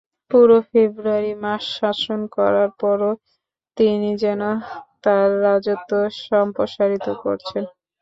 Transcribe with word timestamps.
পুরো 0.31 0.57
ফেব্রুয়ারি 0.69 1.33
মাস 1.43 1.63
শাসন 1.77 2.19
করার 2.35 2.69
পরও 2.81 3.11
তিনি 3.77 4.09
যেন 4.23 4.41
তাঁর 5.03 5.29
রাজত্ব 5.45 5.91
সম্প্রসারিত 6.23 7.07
করছেন। 7.23 7.63